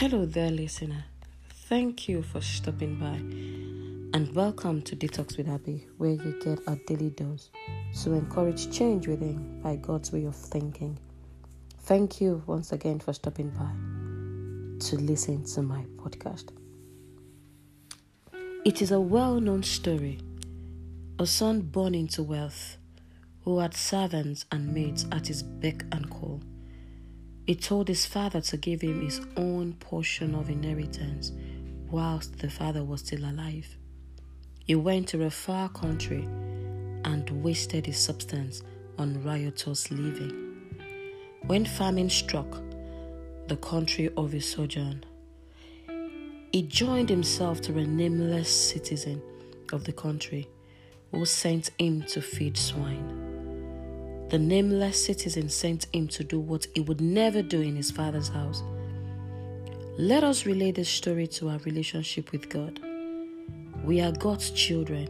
Hello 0.00 0.24
there, 0.24 0.50
listener. 0.50 1.04
Thank 1.68 2.08
you 2.08 2.22
for 2.22 2.40
stopping 2.40 2.96
by 2.96 3.16
and 4.16 4.34
welcome 4.34 4.80
to 4.80 4.96
Detox 4.96 5.36
with 5.36 5.46
Abby, 5.46 5.88
where 5.98 6.12
you 6.12 6.40
get 6.42 6.58
a 6.66 6.76
daily 6.86 7.10
dose 7.10 7.50
to 8.02 8.14
encourage 8.14 8.74
change 8.74 9.06
within 9.06 9.60
by 9.60 9.76
God's 9.76 10.10
way 10.10 10.24
of 10.24 10.34
thinking. 10.34 10.98
Thank 11.80 12.18
you 12.18 12.42
once 12.46 12.72
again 12.72 13.00
for 13.00 13.12
stopping 13.12 13.50
by 13.50 14.86
to 14.86 14.96
listen 14.96 15.44
to 15.44 15.60
my 15.60 15.84
podcast. 15.98 16.48
It 18.64 18.80
is 18.80 18.92
a 18.92 19.00
well 19.00 19.38
known 19.38 19.62
story 19.62 20.18
a 21.18 21.26
son 21.26 21.60
born 21.60 21.94
into 21.94 22.22
wealth 22.22 22.78
who 23.44 23.58
had 23.58 23.74
servants 23.74 24.46
and 24.50 24.72
maids 24.72 25.04
at 25.12 25.26
his 25.26 25.42
beck 25.42 25.84
and 25.92 26.08
call. 26.08 26.40
He 27.50 27.56
told 27.56 27.88
his 27.88 28.06
father 28.06 28.40
to 28.42 28.56
give 28.56 28.80
him 28.80 29.04
his 29.04 29.20
own 29.36 29.72
portion 29.72 30.36
of 30.36 30.48
inheritance 30.48 31.32
whilst 31.90 32.38
the 32.38 32.48
father 32.48 32.84
was 32.84 33.00
still 33.00 33.24
alive. 33.24 33.76
He 34.64 34.76
went 34.76 35.08
to 35.08 35.24
a 35.24 35.30
far 35.30 35.68
country 35.68 36.28
and 37.04 37.28
wasted 37.42 37.86
his 37.86 37.98
substance 37.98 38.62
on 38.98 39.24
riotous 39.24 39.90
living. 39.90 40.60
When 41.42 41.64
famine 41.64 42.08
struck 42.08 42.62
the 43.48 43.56
country 43.56 44.10
of 44.16 44.30
his 44.30 44.48
sojourn, 44.48 45.02
he 46.52 46.62
joined 46.62 47.08
himself 47.08 47.60
to 47.62 47.76
a 47.78 47.84
nameless 47.84 48.48
citizen 48.48 49.20
of 49.72 49.82
the 49.82 49.92
country 49.92 50.48
who 51.10 51.26
sent 51.26 51.72
him 51.80 52.02
to 52.10 52.22
feed 52.22 52.56
swine. 52.56 53.29
The 54.30 54.38
nameless 54.38 55.04
citizen 55.04 55.48
sent 55.48 55.86
him 55.92 56.08
to 56.08 56.24
do 56.24 56.38
what 56.38 56.66
he 56.74 56.80
would 56.80 57.00
never 57.00 57.42
do 57.42 57.60
in 57.60 57.76
his 57.76 57.90
father's 57.90 58.28
house. 58.28 58.62
Let 59.98 60.24
us 60.24 60.46
relate 60.46 60.76
this 60.76 60.88
story 60.88 61.26
to 61.26 61.50
our 61.50 61.58
relationship 61.58 62.32
with 62.32 62.48
God. 62.48 62.80
We 63.84 64.00
are 64.00 64.12
God's 64.12 64.50
children 64.50 65.08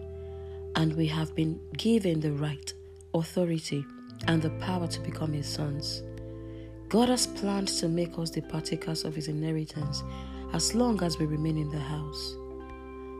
and 0.77 0.95
we 0.97 1.07
have 1.07 1.35
been 1.35 1.61
given 1.77 2.21
the 2.21 2.33
right, 2.33 2.73
authority, 3.15 3.85
and 4.27 4.41
the 4.41 4.51
power 4.51 4.87
to 4.87 5.01
become 5.01 5.33
His 5.33 5.47
sons. 5.47 6.03
God 6.89 7.09
has 7.09 7.27
planned 7.27 7.69
to 7.69 7.89
make 7.89 8.19
us 8.19 8.31
the 8.31 8.43
partakers 8.43 9.05
of 9.05 9.15
His 9.15 9.29
inheritance 9.29 10.03
as 10.53 10.75
long 10.75 11.03
as 11.03 11.19
we 11.19 11.27
remain 11.27 11.57
in 11.57 11.71
the 11.71 11.79
house. 11.79 12.37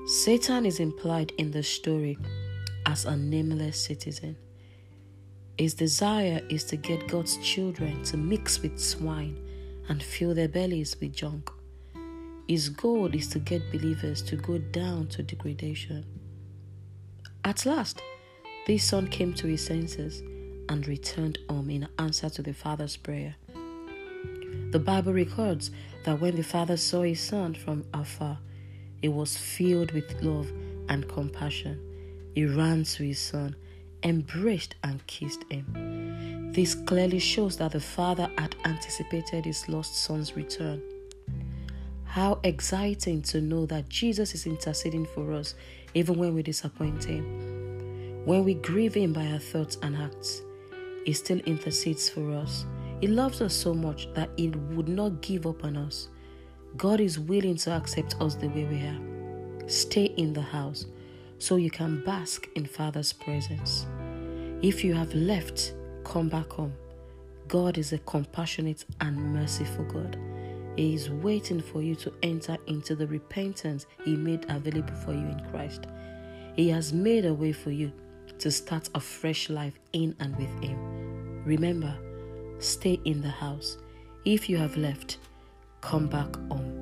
Satan 0.07 0.67
is 0.67 0.81
implied 0.81 1.33
in 1.39 1.51
the 1.51 1.63
story 1.63 2.19
as 2.87 3.05
a 3.05 3.17
nameless 3.17 3.79
citizen. 3.79 4.37
His 5.61 5.75
desire 5.75 6.41
is 6.49 6.65
to 6.65 6.77
get 6.77 7.07
God's 7.07 7.37
children 7.37 8.03
to 8.05 8.17
mix 8.17 8.63
with 8.63 8.81
swine 8.81 9.37
and 9.91 10.03
fill 10.03 10.35
their 10.35 10.49
bellies 10.49 10.97
with 10.99 11.13
junk. 11.13 11.51
His 12.49 12.71
goal 12.71 13.15
is 13.15 13.29
to 13.29 13.41
get 13.41 13.71
believers 13.71 14.23
to 14.23 14.37
go 14.37 14.57
down 14.57 15.09
to 15.09 15.23
degradation. 15.23 16.07
At 17.45 17.67
last, 17.67 18.01
this 18.67 18.85
son 18.85 19.09
came 19.09 19.35
to 19.35 19.49
his 19.49 19.63
senses 19.63 20.21
and 20.71 20.89
returned 20.89 21.37
home 21.51 21.69
in 21.69 21.87
answer 21.99 22.31
to 22.31 22.43
the 22.43 22.55
father's 22.55 22.97
prayer. 22.97 23.37
The 24.71 24.83
Bible 24.83 25.13
records 25.13 25.73
that 26.07 26.23
when 26.23 26.37
the 26.37 26.43
father 26.43 26.79
saw 26.79 27.03
his 27.03 27.21
son 27.21 27.53
from 27.53 27.85
afar, 27.93 28.39
he 29.03 29.09
was 29.09 29.37
filled 29.37 29.93
with 29.93 30.23
love 30.23 30.51
and 30.89 31.07
compassion. 31.07 31.79
He 32.35 32.47
ran 32.47 32.85
to 32.85 33.03
his 33.03 33.19
son 33.19 33.57
embraced 34.03 34.75
and 34.85 35.07
kissed 35.07 35.45
him. 35.51 36.53
This 36.53 36.75
clearly 36.75 37.19
shows 37.19 37.57
that 37.59 37.73
the 37.73 37.81
father 37.81 38.31
had 38.37 38.57
anticipated 38.65 39.45
his 39.45 39.69
lost 39.69 40.03
son's 40.03 40.37
return. 40.37 40.83
How 42.05 42.41
exciting 42.43 43.23
to 43.23 43.41
know 43.41 43.67
that 43.67 43.89
Jesus 43.89 44.35
is 44.35 44.47
interceding 44.47 45.07
for 45.07 45.33
us 45.33 45.55
even 45.95 46.19
when 46.19 46.35
we 46.35 46.43
disappoint 46.43 47.05
him. 47.05 48.25
When 48.25 48.45
we 48.45 48.55
grieve 48.55 48.95
him 48.95 49.13
by 49.13 49.27
our 49.29 49.39
thoughts 49.39 49.79
and 49.83 49.97
acts, 49.97 50.43
he 51.05 51.13
still 51.13 51.39
intercedes 51.41 52.09
for 52.09 52.33
us. 52.33 52.67
He 53.01 53.07
loves 53.07 53.41
us 53.41 53.55
so 53.55 53.73
much 53.73 54.13
that 54.15 54.31
he 54.37 54.49
would 54.49 54.89
not 54.89 55.23
give 55.23 55.47
up 55.47 55.65
on 55.65 55.77
us. 55.77 56.09
God 56.77 57.01
is 57.01 57.19
willing 57.19 57.57
to 57.59 57.73
accept 57.73 58.17
us 58.21 58.35
the 58.35 58.49
way 58.49 58.65
we 58.65 58.81
are. 58.83 59.69
Stay 59.69 60.07
in 60.17 60.33
the 60.33 60.43
house 60.43 60.87
so 61.41 61.57
you 61.57 61.71
can 61.71 62.05
bask 62.05 62.49
in 62.55 62.67
Father's 62.67 63.13
presence. 63.13 63.87
If 64.63 64.85
you 64.85 64.95
have 64.95 65.13
left, 65.15 65.73
come 66.05 66.29
back 66.29 66.53
home. 66.53 66.75
God 67.49 67.79
is 67.79 67.93
a 67.93 67.99
compassionate 67.99 68.85
and 69.01 69.17
merciful 69.35 69.87
God. 69.87 70.19
He 70.77 70.95
is 70.95 71.11
waiting 71.11 71.61
for 71.61 71.83
you 71.83 71.95
to 71.97 72.13
enter 72.23 72.57
into 72.67 72.95
the 72.95 73.07
repentance 73.07 73.87
He 74.05 74.15
made 74.15 74.45
available 74.51 74.95
for 74.95 75.13
you 75.13 75.27
in 75.27 75.43
Christ. 75.51 75.87
He 76.57 76.69
has 76.69 76.93
made 76.93 77.25
a 77.25 77.35
way 77.35 77.53
for 77.53 77.71
you 77.71 77.91
to 78.39 78.51
start 78.51 78.91
a 78.95 79.01
fresh 79.01 79.49
life 79.49 79.81
in 79.95 80.15
and 80.21 80.37
with 80.37 80.63
Him. 80.63 81.43
Remember, 81.45 81.97
stay 82.59 83.01
in 83.07 83.23
the 83.23 83.31
house. 83.31 83.79
If 84.27 84.51
you 84.51 84.59
have 84.59 84.77
left, 84.77 85.17
come 85.81 86.07
back 86.07 86.37
home. 86.51 86.77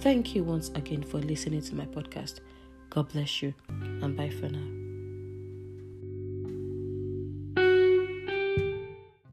Thank 0.00 0.34
you 0.34 0.44
once 0.44 0.70
again 0.70 1.02
for 1.02 1.18
listening 1.18 1.60
to 1.62 1.74
my 1.74 1.84
podcast. 1.84 2.40
God 2.90 3.08
bless 3.12 3.40
you, 3.40 3.54
and 3.68 4.16
bye 4.16 4.30
for 4.30 4.48
now. 4.48 4.79